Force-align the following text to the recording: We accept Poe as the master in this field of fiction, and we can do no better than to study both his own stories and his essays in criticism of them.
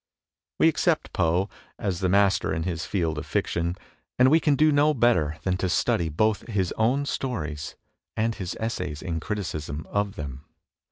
We 0.57 0.67
accept 0.67 1.13
Poe 1.13 1.47
as 1.77 1.99
the 1.99 2.09
master 2.09 2.51
in 2.51 2.63
this 2.63 2.87
field 2.87 3.19
of 3.19 3.25
fiction, 3.27 3.75
and 4.17 4.31
we 4.31 4.39
can 4.39 4.55
do 4.55 4.71
no 4.71 4.95
better 4.95 5.37
than 5.43 5.57
to 5.57 5.69
study 5.69 6.09
both 6.09 6.41
his 6.47 6.71
own 6.75 7.05
stories 7.05 7.75
and 8.17 8.33
his 8.33 8.57
essays 8.59 9.03
in 9.03 9.19
criticism 9.19 9.85
of 9.91 10.15
them. 10.15 10.43